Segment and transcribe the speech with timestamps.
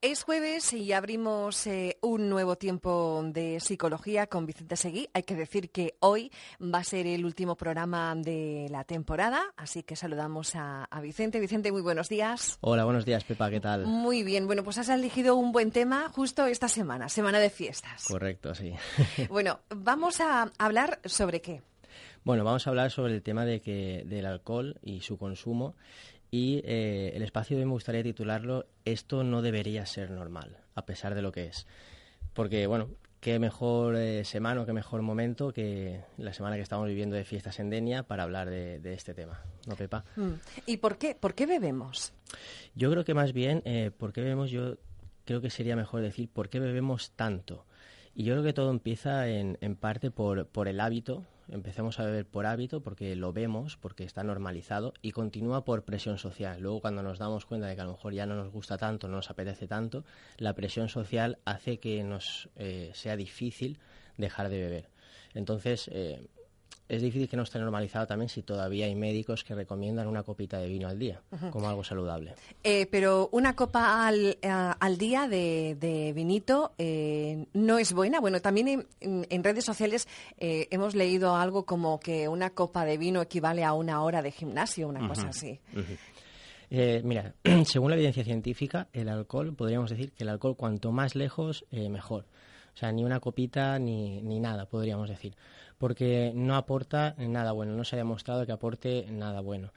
[0.00, 5.08] Es jueves y abrimos eh, un nuevo tiempo de psicología con Vicente Seguí.
[5.12, 6.30] Hay que decir que hoy
[6.62, 11.40] va a ser el último programa de la temporada, así que saludamos a, Vicente.
[11.40, 12.58] Vicente, muy buenos días.
[12.60, 13.86] Hola, buenos días, Pepa, ¿qué tal?
[13.86, 18.04] Muy bien, bueno, pues has elegido un buen tema justo esta semana, semana de fiestas.
[18.04, 18.74] Correcto, sí.
[19.28, 21.60] bueno, vamos a hablar sobre qué.
[22.22, 25.74] Bueno, vamos a hablar sobre el tema de que, del alcohol y su consumo
[26.30, 30.84] y eh, el espacio de hoy me gustaría titularlo Esto no debería ser normal, a
[30.84, 31.66] pesar de lo que es.
[32.34, 36.86] Porque, bueno, qué mejor eh, semana o qué mejor momento que la semana que estamos
[36.86, 40.04] viviendo de fiestas en Denia para hablar de, este tema, ¿no, Pepa?
[40.16, 40.32] Mm.
[40.66, 41.14] ¿Y por qué?
[41.14, 42.12] ¿Por qué bebemos?
[42.74, 44.50] Yo creo que más bien, eh, ¿por qué bebemos?
[44.50, 44.76] Yo
[45.24, 47.64] creo que sería mejor decir, ¿por qué bebemos tanto?
[48.14, 52.04] Y yo creo que todo empieza en, en parte por, por el hábito empecemos a
[52.04, 56.60] beber por hábito, porque lo vemos, porque está normalizado, y continúa por presión social.
[56.60, 59.08] Luego, cuando nos damos cuenta de que a lo mejor ya no nos gusta tanto,
[59.08, 60.04] no nos apetece tanto,
[60.36, 63.78] la presión social hace que nos eh, sea difícil
[64.16, 64.88] dejar de beber.
[65.34, 66.26] Entonces, eh,
[66.88, 70.58] es difícil que no esté normalizado también si todavía hay médicos que recomiendan una copita
[70.58, 72.34] de vino al día como algo saludable.
[72.64, 78.20] Eh, pero una copa al, día de, vinito eh, no es buena.
[78.20, 80.08] Bueno, también en, redes sociales
[80.38, 84.30] eh, hemos leído algo como que una copa de vino equivale a una hora de
[84.30, 85.60] gimnasio, una cosa así.
[86.70, 87.34] mira,
[87.66, 92.24] según la evidencia científica, el alcohol, podríamos decir que el alcohol cuanto más lejos, mejor.
[92.78, 95.34] O sea, ni una copita ni, ni nada, podríamos decir
[95.78, 99.72] porque no aporta nada bueno, no se ha demostrado que aporte nada bueno.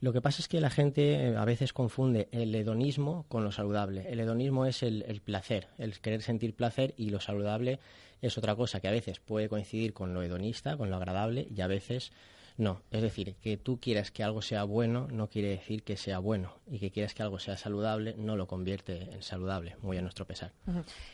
[0.00, 3.52] Lo que pasa es que la gente eh, a veces confunde el hedonismo con lo
[3.52, 4.10] saludable.
[4.10, 7.80] El hedonismo es el, el, placer, el querer sentir placer y lo saludable
[8.22, 11.60] es otra cosa que a veces puede coincidir con lo hedonista, con lo agradable y
[11.60, 12.12] a veces
[12.60, 16.18] no, es decir, que tú quieras que algo sea bueno no quiere decir que sea
[16.18, 20.02] bueno y que quieras que algo sea saludable no lo convierte en saludable, muy a
[20.02, 20.52] nuestro pesar.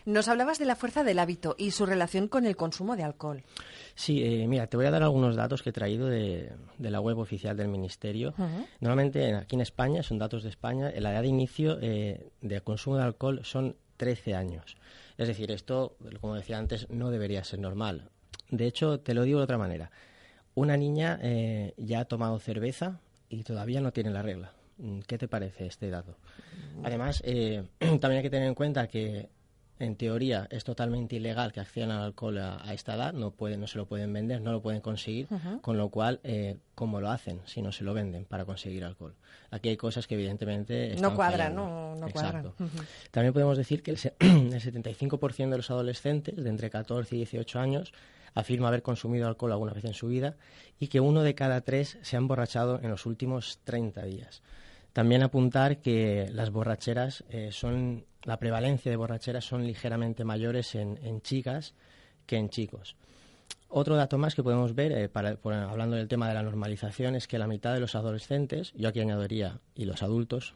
[0.04, 3.44] Nos hablabas de la fuerza del hábito y su relación con el consumo de alcohol.
[3.94, 6.50] Sí, eh, mira, te voy a dar algunos datos que he traído de,
[6.80, 8.34] la web oficial del Ministerio.
[8.80, 12.96] Normalmente aquí en España, son datos de España, la edad de inicio eh, de consumo
[12.96, 14.76] de alcohol son 13 años.
[15.16, 18.10] Es decir, esto, como decía antes, no debería ser normal.
[18.50, 19.92] De hecho, te lo digo de otra manera
[20.56, 24.52] una niña eh, ya ha tomado cerveza y todavía no tiene la regla.
[24.78, 26.16] Mm, ¿Qué te parece este dato?
[26.82, 29.28] Además, eh, también hay que tener en cuenta que
[29.78, 33.66] en teoría es totalmente ilegal que accedan al alcohol a, esta edad, no, pueden, no
[33.66, 35.28] se lo pueden vender, no lo pueden conseguir,
[35.60, 39.14] con lo cual, eh, ¿cómo lo hacen si no se lo venden para conseguir alcohol?
[39.50, 40.94] Aquí hay cosas que evidentemente...
[40.94, 42.54] Están no cuadran, no, no Exacto.
[43.10, 47.60] También podemos decir que el, el 75% de los adolescentes de entre 14 y 18
[47.60, 47.92] años
[48.36, 50.36] afirma haber consumido alcohol alguna vez en su vida
[50.78, 54.42] y que uno de cada tres se ha emborrachado en los últimos 30 días.
[54.92, 61.20] También apuntar que las borracheras eh, son, la prevalencia de borracheras son ligeramente mayores en,
[61.22, 61.74] chicas
[62.26, 62.96] que en chicos.
[63.68, 65.10] Otro dato más que podemos ver, eh,
[65.68, 69.00] hablando del tema de la normalización, es que la mitad de los adolescentes, yo aquí
[69.00, 70.54] añadiría, y los adultos,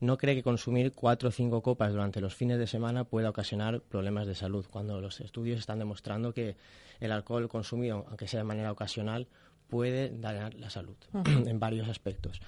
[0.00, 3.80] no cree que consumir cuatro o cinco copas durante los fines de semana pueda ocasionar
[3.80, 6.56] problemas de salud, cuando los estudios están demostrando que
[7.00, 9.26] el alcohol consumido, aunque sea de manera ocasional,
[9.68, 10.96] puede dañar la salud
[11.26, 12.40] en varios aspectos.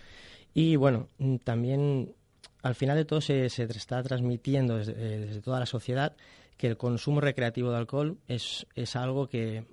[0.55, 2.15] Y bueno, mm, también
[2.63, 6.17] al final de todo se, está transmitiendo desde, eh, desde, toda la sociedad
[6.57, 9.67] que el consumo recreativo de alcohol es, es algo que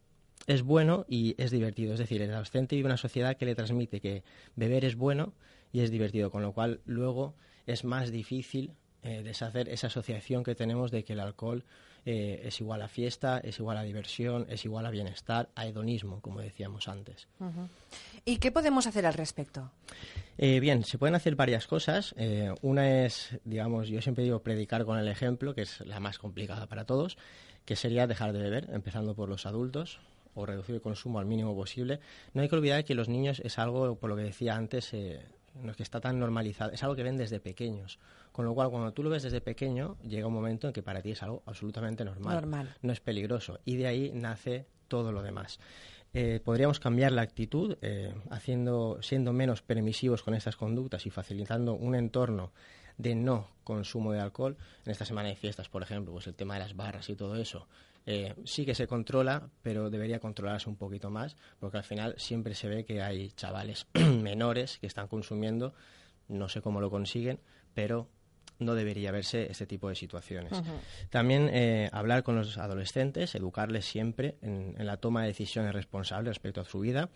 [0.47, 1.93] es bueno y es divertido.
[1.93, 4.23] Es decir, el adolescente vive una sociedad que le transmite que
[4.55, 5.33] beber es bueno
[5.71, 8.73] y es divertido, con lo cual luego es más difícil
[9.05, 11.65] eh, deshacer esa asociación que tenemos de que el alcohol
[12.05, 16.21] eh, es igual a fiesta, es igual a diversión, es igual a bienestar, a hedonismo,
[16.21, 17.27] como decíamos antes.
[18.23, 19.71] ¿Y qué podemos hacer al respecto?
[20.37, 22.15] Eh, bien, se pueden hacer varias cosas.
[22.61, 26.67] una es, digamos, yo siempre digo predicar con el ejemplo, que es la más complicada
[26.67, 27.17] para todos,
[27.65, 29.99] que sería dejar de beber, empezando por los adultos
[30.33, 31.99] o reducir el consumo al mínimo posible.
[32.33, 34.93] No hay que olvidar que los niños es algo, por lo que decía antes,
[35.61, 37.99] no es que está tan normalizado, es algo que ven desde pequeños.
[38.31, 41.01] Con lo cual, cuando tú lo ves desde pequeño, llega un momento en que para
[41.01, 42.33] ti es algo absolutamente normal.
[42.81, 43.59] No es peligroso.
[43.63, 45.59] Y de ahí nace todo lo demás.
[46.15, 51.73] Eh, podríamos cambiar la actitud eh, haciendo, siendo menos permisivos con estas conductas y facilitando
[51.73, 52.51] un entorno
[52.97, 54.55] de no consumo de alcohol.
[54.85, 57.35] En esta semana de fiestas, por ejemplo, pues el tema de las barras y todo
[57.37, 57.67] eso,
[58.05, 62.53] eh, sí que se controla, pero debería controlarse un poquito más, porque al final siempre
[62.53, 65.73] se ve que hay chavales menores que están consumiendo,
[66.27, 67.39] no sé cómo lo consiguen,
[67.73, 68.07] pero
[68.63, 70.53] no debería verse este tipo de situaciones.
[71.09, 76.61] También eh, hablar con los adolescentes, educarles siempre en, la toma de decisiones responsables respecto
[76.61, 77.09] a su vida,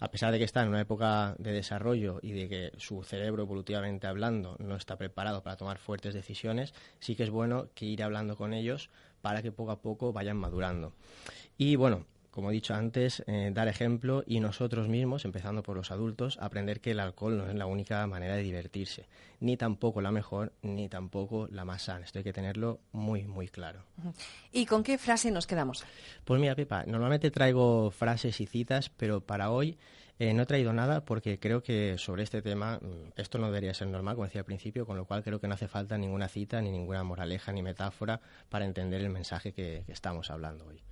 [0.00, 3.42] a pesar de que están en una época de desarrollo y de que su cerebro
[3.42, 8.02] evolutivamente hablando no está preparado para tomar fuertes decisiones, sí que es bueno que ir
[8.02, 8.90] hablando con ellos
[9.20, 10.92] para que poco a poco vayan madurando.
[11.56, 12.04] Y bueno,
[12.34, 16.80] como he dicho antes, eh, dar ejemplo y nosotros mismos, empezando por los adultos, aprender
[16.80, 19.06] que el alcohol no es la única manera de divertirse,
[19.38, 22.04] ni tampoco la mejor, ni tampoco la más sana.
[22.04, 23.84] Esto hay que tenerlo muy, muy claro.
[24.50, 25.84] ¿Y con qué frase nos quedamos?
[26.24, 29.78] Pues mira, Pepa, normalmente traigo frases y citas, pero para hoy
[30.18, 33.74] eh, no he traído nada porque creo que sobre este tema mm, esto no debería
[33.74, 36.26] ser normal, como decía al principio, con lo cual creo que no hace falta ninguna
[36.26, 40.82] cita, ni ninguna moraleja, ni metáfora para entender el mensaje que estamos hablando hoy.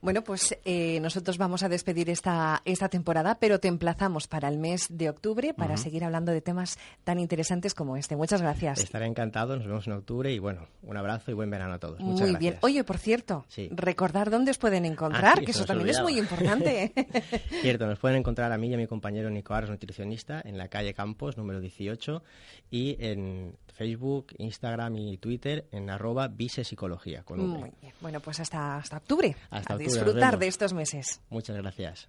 [0.00, 4.58] Bueno, pues eh, nosotros vamos a despedir esta, esta temporada, pero te emplazamos para el
[4.58, 8.16] mes de octubre para seguir hablando de temas tan interesantes como este.
[8.16, 8.80] Muchas gracias.
[8.80, 12.00] Estaré encantado, nos vemos en octubre y bueno, un abrazo y buen verano a todos.
[12.00, 12.56] muy bien.
[12.60, 16.92] Oye, por cierto, recordar dónde os pueden encontrar, ah, que eso también es muy importante.
[17.62, 20.68] cierto, nos pueden encontrar a mí y a mi compañero Nico Aros, nutricionista, en la
[20.68, 22.22] calle Campos, número 18,
[22.70, 27.24] y en Facebook, Instagram y Twitter en arroba visepsicología.
[27.28, 27.92] Muy bien.
[28.00, 29.34] Bueno, pues hasta, hasta octubre.
[29.50, 31.20] a disfrutar de estos meses.
[31.30, 32.08] Muchas gracias.